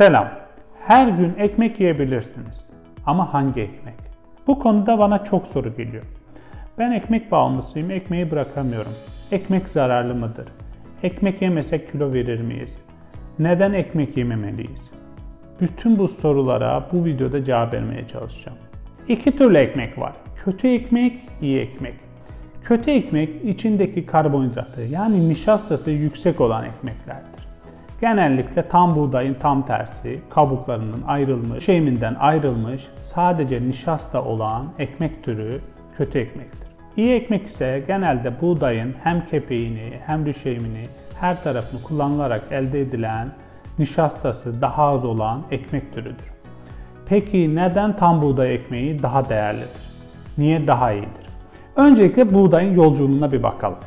Selam. 0.00 0.28
Her 0.86 1.08
gün 1.08 1.34
ekmek 1.38 1.80
yiyebilirsiniz. 1.80 2.70
Ama 3.06 3.34
hangi 3.34 3.60
ekmek? 3.60 3.94
Bu 4.46 4.58
konuda 4.58 4.98
bana 4.98 5.24
çok 5.24 5.46
soru 5.46 5.76
geliyor. 5.76 6.04
Ben 6.78 6.90
ekmek 6.90 7.32
bağımlısıyım, 7.32 7.90
ekmeği 7.90 8.30
bırakamıyorum. 8.30 8.92
Ekmek 9.32 9.68
zararlı 9.68 10.14
mıdır? 10.14 10.48
Ekmek 11.02 11.42
yemesek 11.42 11.92
kilo 11.92 12.12
verir 12.12 12.40
miyiz? 12.40 12.78
Neden 13.38 13.72
ekmek 13.72 14.16
yememeliyiz? 14.16 14.90
Bütün 15.60 15.98
bu 15.98 16.08
sorulara 16.08 16.86
bu 16.92 17.04
videoda 17.04 17.44
cevap 17.44 17.72
vermeye 17.72 18.08
çalışacağım. 18.08 18.58
İki 19.08 19.36
türlü 19.36 19.58
ekmek 19.58 19.98
var. 19.98 20.12
Kötü 20.44 20.68
ekmek, 20.68 21.18
iyi 21.42 21.60
ekmek. 21.60 21.94
Kötü 22.64 22.90
ekmek 22.90 23.44
içindeki 23.44 24.06
karbonhidratı 24.06 24.80
yani 24.80 25.28
nişastası 25.28 25.90
yüksek 25.90 26.40
olan 26.40 26.64
ekmeklerdir. 26.64 27.29
Genellikle 28.00 28.68
tam 28.68 28.96
buğdayın 28.96 29.34
tam 29.34 29.66
tersi, 29.66 30.20
kabuklarının 30.30 31.02
ayrılmış, 31.06 31.64
şeyminden 31.64 32.14
ayrılmış, 32.14 32.88
sadece 33.02 33.62
nişasta 33.62 34.24
olan 34.24 34.66
ekmek 34.78 35.24
türü 35.24 35.60
kötü 35.96 36.18
ekmektir. 36.18 36.68
İyi 36.96 37.12
ekmek 37.12 37.46
ise 37.46 37.84
genelde 37.86 38.40
buğdayın 38.40 38.94
hem 39.02 39.26
kepeğini 39.26 39.92
hem 40.06 40.26
düşeymini 40.26 40.82
her 41.20 41.42
tarafını 41.42 41.82
kullanılarak 41.82 42.42
elde 42.50 42.80
edilen 42.80 43.28
nişastası 43.78 44.60
daha 44.60 44.82
az 44.82 45.04
olan 45.04 45.42
ekmek 45.50 45.94
türüdür. 45.94 46.32
Peki 47.06 47.56
neden 47.56 47.96
tam 47.96 48.22
buğday 48.22 48.54
ekmeği 48.54 49.02
daha 49.02 49.28
değerlidir? 49.28 49.90
Niye 50.38 50.66
daha 50.66 50.92
iyidir? 50.92 51.26
Öncelikle 51.76 52.34
buğdayın 52.34 52.74
yolculuğuna 52.74 53.32
bir 53.32 53.42
bakalım. 53.42 53.78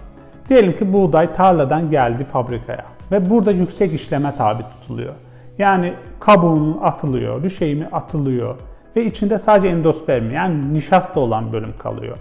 Diyelim 0.49 0.77
ki 0.77 0.93
buğday 0.93 1.33
tarladan 1.33 1.91
geldi 1.91 2.23
fabrikaya 2.23 2.92
ve 3.11 3.29
burada 3.29 3.51
yüksek 3.51 3.93
işleme 3.93 4.35
tabi 4.35 4.63
tutuluyor. 4.63 5.13
Yani 5.57 5.93
kabuğunun 6.19 6.77
atılıyor, 6.81 7.43
düşeyimi 7.43 7.87
atılıyor 7.91 8.55
ve 8.95 9.05
içinde 9.05 9.37
sadece 9.37 9.67
endospermi 9.67 10.33
yani 10.33 10.73
nişasta 10.73 11.19
olan 11.19 11.53
bölüm 11.53 11.73
kalıyor. 11.77 12.17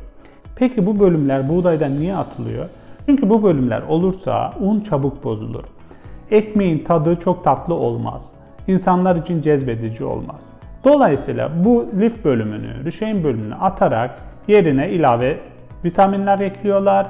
Peki 0.56 0.86
bu 0.86 1.00
bölümler 1.00 1.48
buğdaydan 1.48 2.00
niye 2.00 2.16
atılıyor? 2.16 2.68
Çünkü 3.06 3.30
bu 3.30 3.42
bölümler 3.42 3.82
olursa 3.82 4.52
un 4.60 4.80
çabuk 4.80 5.24
bozulur. 5.24 5.64
Ekmeğin 6.30 6.84
tadı 6.84 7.16
çok 7.16 7.44
tatlı 7.44 7.74
olmaz. 7.74 8.32
İnsanlar 8.66 9.16
için 9.16 9.42
cezbedici 9.42 10.04
olmaz. 10.04 10.44
Dolayısıyla 10.84 11.50
bu 11.64 11.86
lif 12.00 12.24
bölümünü, 12.24 12.84
düşeyin 12.84 13.24
bölümünü 13.24 13.54
atarak 13.54 14.18
yerine 14.48 14.90
ilave 14.90 15.38
vitaminler 15.84 16.40
ekliyorlar, 16.40 17.06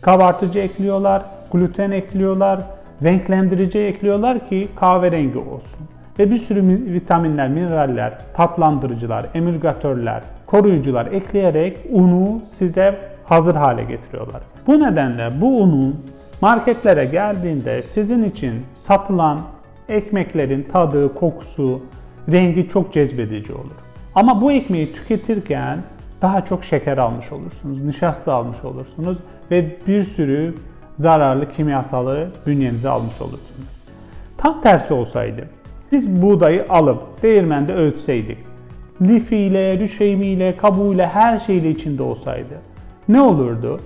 kabartıcı 0.00 0.58
ekliyorlar, 0.58 1.22
gluten 1.52 1.90
ekliyorlar, 1.90 2.60
renklendirici 3.02 3.78
ekliyorlar 3.78 4.48
ki 4.48 4.68
kahverengi 4.76 5.38
olsun. 5.38 5.80
Ve 6.18 6.30
bir 6.30 6.38
sürü 6.38 6.66
vitaminler, 6.92 7.48
mineraller, 7.48 8.18
tatlandırıcılar, 8.34 9.26
emülgatörler, 9.34 10.22
koruyucular 10.46 11.06
ekleyerek 11.06 11.78
unu 11.90 12.42
size 12.52 12.98
hazır 13.24 13.54
hale 13.54 13.84
getiriyorlar. 13.84 14.42
Bu 14.66 14.80
nedenle 14.80 15.40
bu 15.40 15.62
unun 15.62 15.96
marketlere 16.40 17.04
geldiğinde 17.04 17.82
sizin 17.82 18.24
için 18.24 18.54
satılan 18.74 19.40
ekmeklerin 19.88 20.62
tadı, 20.62 21.14
kokusu, 21.14 21.80
rengi 22.32 22.68
çok 22.68 22.92
cezbedici 22.92 23.52
olur. 23.52 23.76
Ama 24.14 24.40
bu 24.40 24.52
ekmeği 24.52 24.92
tüketirken 24.92 25.78
daha 26.22 26.44
çok 26.44 26.64
şeker 26.64 26.98
almış 26.98 27.32
olursunuz, 27.32 27.84
nişasta 27.84 28.32
almış 28.32 28.64
olursunuz 28.64 29.18
ve 29.50 29.76
bir 29.86 30.04
sürü 30.04 30.54
zararlı 30.98 31.48
kimyasalı 31.52 32.28
bünyenize 32.46 32.88
almış 32.88 33.20
olursunuz. 33.20 33.84
Tam 34.38 34.60
tersi 34.60 34.94
olsaydı, 34.94 35.48
biz 35.92 36.22
buğdayı 36.22 36.66
alıp 36.68 37.22
değirmende 37.22 37.74
öğütseydik, 37.74 38.38
lifiyle, 39.02 39.80
düşeyimiyle, 39.80 40.56
kabuğuyla 40.56 41.08
her 41.08 41.38
şeyle 41.38 41.70
içinde 41.70 42.02
olsaydı 42.02 42.54
ne 43.08 43.20
olurdu? 43.20 43.80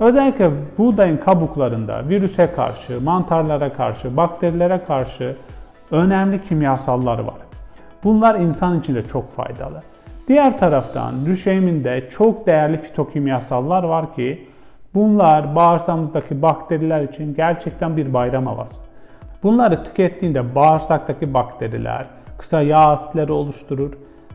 Özellikle 0.00 0.50
buğdayın 0.78 1.16
kabuklarında 1.16 2.08
virüse 2.08 2.52
karşı, 2.52 3.00
mantarlara 3.00 3.72
karşı, 3.72 4.16
bakterilere 4.16 4.84
karşı 4.86 5.36
önemli 5.90 6.42
kimyasallar 6.42 7.18
var. 7.18 7.34
Bunlar 8.04 8.34
insan 8.34 8.80
için 8.80 8.94
de 8.94 9.08
çok 9.08 9.36
faydalı. 9.36 9.82
Diğer 10.28 10.58
taraftan 10.58 11.26
düşeyminde 11.26 12.08
çok 12.10 12.46
değerli 12.46 12.76
fitokimyasallar 12.78 13.82
var 13.82 14.14
ki 14.14 14.48
bunlar 14.94 15.56
bağırsağımızdaki 15.56 16.42
bakteriler 16.42 17.02
için 17.02 17.34
gerçekten 17.34 17.96
bir 17.96 18.14
bayram 18.14 18.46
havası. 18.46 18.80
Bunları 19.42 19.84
tükettiğinde 19.84 20.54
bağırsaktaki 20.54 21.34
bakteriler 21.34 22.06
kısa 22.38 22.62
yağ 22.62 22.78
asitleri 22.78 23.32
oluşturur, 23.32 23.92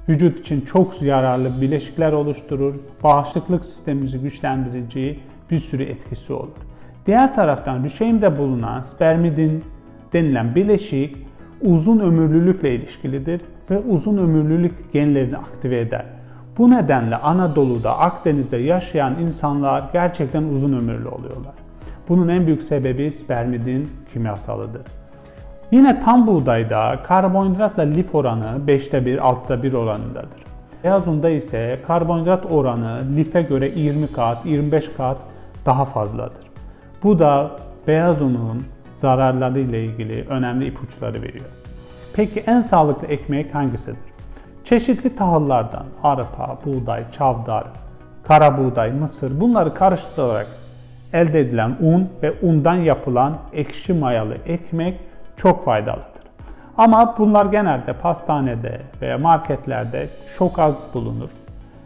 vücut 0.10 0.40
için 0.40 0.62
çok 0.62 1.02
yararlı 1.02 1.62
bileşikler 1.62 2.12
oluşturur, 2.12 2.76
bağışıklık 3.04 3.66
sistemimizi 3.66 4.20
güçlendirici 4.20 5.20
bir 5.52 5.60
sürü 5.60 5.84
etkisi 5.84 6.34
olur. 6.34 6.58
Diğer 7.06 7.36
taraftan 7.36 7.84
düşeymde 7.84 8.38
bulunan 8.38 8.82
spermidin 8.82 9.64
denilen 10.14 10.56
bileşik 10.56 11.18
uzun 11.62 12.00
ömürlülükle 12.00 12.76
ilişkilidir 12.76 13.42
ve 13.70 13.80
uzun 13.80 14.18
ömürlülük 14.18 14.94
genlerini 14.94 15.38
aktive 15.38 15.80
eder. 15.80 16.19
Bu 16.60 16.70
nedenle 16.70 17.16
Anadolu'da, 17.16 18.00
Akdeniz'de 18.00 18.58
yaşayan 18.58 19.20
insanlar 19.20 19.84
gerçekten 19.94 20.44
uzun 20.44 20.74
ömürlü 20.74 21.08
oluyorlar. 21.08 21.54
Bunun 22.10 22.28
en 22.28 22.46
büyük 22.48 22.64
sebebi 22.64 23.12
spermidin 23.12 23.90
kimyasalıdır. 24.14 24.82
Yine 25.72 26.00
tam 26.00 26.28
buğdayda 26.28 27.00
karbonhidratla 27.04 27.84
lif 27.84 28.16
oranı 28.16 28.62
5'te 28.68 29.06
1, 29.06 29.18
6'da 29.18 29.64
1 29.64 29.74
oranındadır. 29.74 30.44
Beyaz 30.84 31.08
unda 31.08 31.30
ise 31.30 31.80
karbonhidrat 31.88 32.46
oranı 32.46 33.04
life 33.16 33.42
göre 33.42 33.72
20 33.76 34.08
kat, 34.08 34.46
25 34.46 34.92
kat 34.98 35.18
daha 35.66 35.86
fazladır. 35.86 36.50
Bu 37.04 37.20
da 37.20 37.52
beyaz 37.88 38.22
unun 38.22 38.64
zararları 38.94 39.60
ile 39.60 39.86
ilgili 39.86 40.26
önemli 40.30 40.68
ipuçları 40.68 41.22
veriyor. 41.22 41.46
Peki 42.14 42.40
en 42.40 42.62
sağlıklı 42.62 43.08
ekmek 43.08 43.56
hangisidir? 43.56 44.09
Çeşitli 44.70 45.16
tahıllardan 45.16 45.86
arpa, 46.04 46.58
buğday, 46.66 47.12
çavdar, 47.12 47.64
kara 48.24 48.58
buğday, 48.58 48.92
mısır 48.92 49.40
bunları 49.40 49.74
karıştırarak 49.74 50.48
elde 51.14 51.40
edilen 51.40 51.78
un 51.82 52.10
ve 52.24 52.34
undan 52.42 52.76
yapılan 52.76 53.38
ekşi 53.54 53.94
mayalı 53.94 54.38
ekmek 54.46 55.00
çok 55.38 55.66
faydalıdır. 55.66 56.24
Ama 56.78 57.16
bunlar 57.18 57.46
genelde 57.46 57.94
pastanede 57.94 58.82
veya 59.02 59.18
marketlerde 59.18 60.10
çok 60.38 60.60
az 60.60 60.84
bulunur 60.94 61.30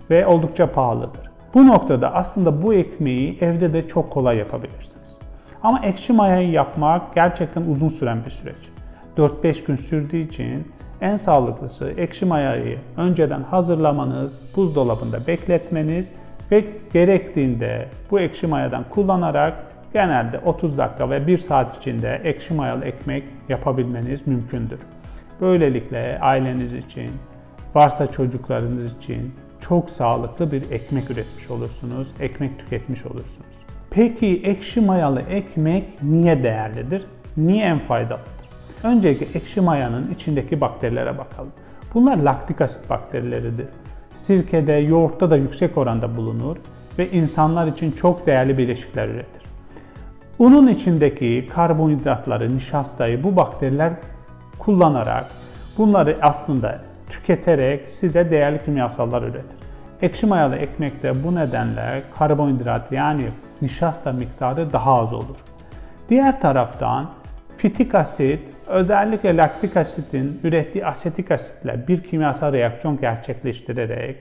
ve 0.10 0.28
oldukça 0.28 0.72
pahalıdır. 0.72 1.32
Bu 1.54 1.68
noktada 1.68 2.14
aslında 2.14 2.64
bu 2.64 2.74
ekmeği 2.74 3.38
evde 3.42 3.74
de 3.74 3.88
çok 3.88 4.12
kolay 4.12 4.38
yapabilirsiniz. 4.38 5.18
Ama 5.64 5.80
ekşi 5.80 6.14
mayayı 6.14 6.52
yapmak 6.52 7.16
gerçekten 7.16 7.62
uzun 7.62 7.90
süren 7.90 8.26
bir 8.26 8.32
süreç. 8.32 8.70
4-5 9.18 9.66
gün 9.66 9.76
sürdüğü 9.76 10.18
için 10.18 10.68
en 11.04 11.18
sağlıklısı 11.18 11.90
ekşi 11.98 12.26
mayayı 12.26 12.80
önceden 12.98 13.44
hazırlamanız, 13.44 14.40
buzdolabında 14.56 15.28
bekletmeniz 15.28 16.10
ve 16.52 16.66
gerektiğinde 16.94 17.88
bu 18.12 18.20
ekşi 18.20 18.48
mayadan 18.48 18.86
kullanarak 18.90 19.54
genelde 19.94 20.40
30 20.40 20.78
dakika 20.78 21.10
ve 21.10 21.28
1 21.28 21.38
saat 21.38 21.78
içinde 21.78 22.22
ekşi 22.24 22.54
mayalı 22.54 22.86
ekmek 22.86 23.24
yapabilmeniz 23.50 24.28
mümkündür. 24.28 24.80
Böylelikle 25.42 26.20
aileniz 26.22 26.74
için, 26.74 27.12
varsa 27.76 28.08
çocuklarınız 28.08 28.98
için 28.98 29.34
çok 29.60 29.90
sağlıklı 29.90 30.52
bir 30.52 30.72
ekmek 30.72 31.12
üretmiş 31.12 31.52
olursunuz, 31.52 32.08
ekmek 32.20 32.60
tüketmiş 32.60 33.06
olursunuz. 33.06 33.56
Peki 33.90 34.42
ekşi 34.44 34.82
mayalı 34.82 35.22
ekmek 35.22 36.04
niye 36.04 36.44
değerlidir? 36.44 37.06
Niye 37.38 37.66
en 37.66 37.80
faydalıdır? 37.80 38.43
Öncelikle 38.84 39.40
ekşi 39.40 39.62
mayanın 39.62 40.12
içindeki 40.12 40.62
bakterilere 40.62 41.18
bakalım. 41.18 41.52
Bunlar 41.94 42.18
laktik 42.18 42.62
asit 42.62 42.90
bakterileridir. 42.90 43.68
Sirkede, 44.14 44.74
yoğurtta 44.74 45.32
da 45.32 45.38
yüksek 45.38 45.78
oranda 45.78 46.18
bulunur 46.18 46.58
ve 47.00 47.12
insanlar 47.12 47.68
için 47.68 47.92
çok 47.92 48.28
değerli 48.28 48.58
bileşikler 48.58 49.08
üretir. 49.08 49.44
Unun 50.40 50.68
içindeki 50.68 51.50
karbonhidratları, 51.54 52.56
nişastayı 52.56 53.24
bu 53.24 53.36
bakteriler 53.36 53.94
kullanarak 54.60 55.32
bunları 55.78 56.18
aslında 56.22 56.82
tüketerek 57.10 57.92
size 57.92 58.32
değerli 58.32 58.64
kimyasallar 58.66 59.22
üretir. 59.22 59.58
Ekşi 60.02 60.26
mayalı 60.26 60.56
ekmekte 60.56 61.24
bu 61.24 61.36
nedenle 61.36 62.04
karbonhidrat 62.18 62.92
yani 62.92 63.30
nişasta 63.62 64.12
miktarı 64.12 64.74
daha 64.74 65.00
az 65.00 65.14
olur. 65.14 65.38
Diğer 66.10 66.42
taraftan 66.42 67.10
fitik 67.64 67.96
asit 67.96 68.40
özellikle 68.68 69.38
laktik 69.38 69.78
asitin 69.78 70.40
ürettiği 70.44 70.86
asetik 70.86 71.32
asitle 71.32 71.88
bir 71.88 72.04
kimyasal 72.04 72.54
reaksiyon 72.54 73.00
gerçekleştirerek 73.00 74.18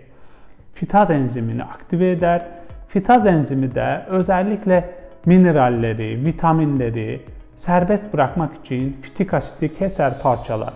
fitaz 0.75 1.11
enzimini 1.11 1.65
aktive 1.65 2.11
eder. 2.11 2.43
Fitaz 2.89 3.27
enzimi 3.27 3.75
de 3.75 4.03
özellikle 4.09 4.91
mineralleri, 5.27 6.25
vitaminleri 6.25 7.21
serbest 7.57 8.13
bırakmak 8.13 8.57
için 8.65 8.97
fitik 9.03 9.35
asiti 9.35 9.79
keser 9.79 10.19
parçalar. 10.19 10.75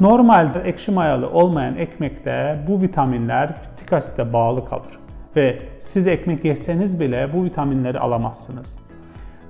Normalde 0.00 0.60
ekşi 0.60 0.90
mayalı 0.90 1.30
olmayan 1.30 1.76
ekmekte 1.76 2.58
bu 2.68 2.80
vitaminler 2.80 3.60
fittik 3.62 3.92
asite 3.92 4.32
bağlı 4.32 4.68
kalır. 4.68 4.98
Ve 5.36 5.58
siz 5.78 6.06
ekmek 6.06 6.44
yeseniz 6.44 7.00
bile 7.00 7.32
bu 7.32 7.44
vitaminleri 7.44 7.98
alamazsınız. 7.98 8.87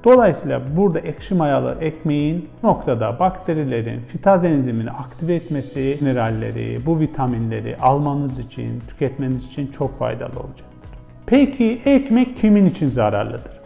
Dolayısıyla 0.09 0.61
burada 0.77 1.01
ekşi 1.01 1.35
mayalı 1.35 1.77
ekmeğin 1.81 2.49
noktada 2.63 3.19
bakterilerin 3.19 4.01
fitaz 4.01 4.45
enzimini 4.45 4.91
aktive 4.91 5.35
etmesi 5.35 5.99
mineralleri, 6.01 6.81
bu 6.87 7.01
vitaminleri 7.01 7.77
almanız 7.77 8.39
için, 8.39 8.83
tüketmeniz 8.89 9.47
için 9.47 9.67
çok 9.67 9.99
faydalı 9.99 10.41
olacaktır. 10.41 10.91
Peki 11.27 11.83
ekmek 11.85 12.37
kimin 12.37 12.67
için 12.67 12.89
zararlıdır? 12.91 13.61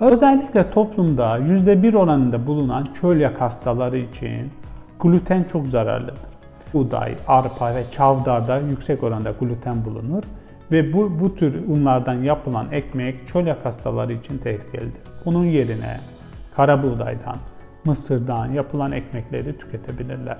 Özellikle 0.00 0.70
toplumda 0.70 1.38
%1 1.38 1.96
oranında 1.96 2.46
bulunan 2.46 2.88
çölyak 3.00 3.40
hastaları 3.40 3.98
için 3.98 4.50
gluten 5.00 5.44
çok 5.44 5.66
zararlıdır. 5.66 6.34
Buğday, 6.74 7.14
arpa 7.28 7.74
ve 7.74 7.82
çavdarda 7.90 8.58
yüksek 8.58 9.02
oranda 9.02 9.32
gluten 9.40 9.84
bulunur 9.84 10.22
ve 10.72 10.92
bu, 10.92 11.20
bu 11.20 11.36
tür 11.36 11.68
unlardan 11.68 12.14
yapılan 12.14 12.66
ekmek 12.72 13.28
çölyak 13.28 13.64
hastaları 13.64 14.12
için 14.12 14.38
tehlikelidir. 14.38 15.13
Bunun 15.24 15.44
yerine 15.44 16.00
kara 16.56 16.82
buğdaydan, 16.82 17.36
mısırdan 17.84 18.52
yapılan 18.52 18.92
ekmekleri 18.92 19.58
tüketebilirler. 19.58 20.38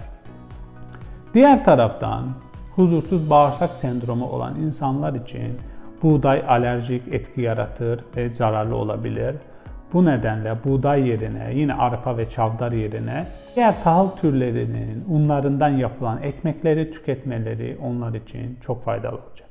Diğer 1.35 1.65
taraftan 1.65 2.25
huzursuz 2.75 3.31
bağırsak 3.31 3.71
sendromu 3.71 4.27
olan 4.27 4.61
insanlar 4.61 5.15
için 5.15 5.59
buğday 6.03 6.45
alerjik 6.49 7.15
etki 7.15 7.41
yaratır 7.41 8.05
ve 8.17 8.29
zararlı 8.29 8.77
olabilir. 8.77 9.37
Bu 9.93 10.05
nedenle 10.05 10.57
buğday 10.65 11.09
yerine 11.09 11.55
yine 11.55 11.75
arpa 11.75 12.19
ve 12.19 12.31
çavdar 12.31 12.73
yerine 12.73 13.27
diğer 13.57 13.83
tahıl 13.83 14.09
türlerinin 14.09 15.05
unlarından 15.09 15.69
yapılan 15.69 16.23
ekmekleri 16.23 16.91
tüketmeleri 16.91 17.79
onlar 17.83 18.15
için 18.15 18.59
çok 18.61 18.85
faydalı 18.85 19.17
olacak. 19.17 19.49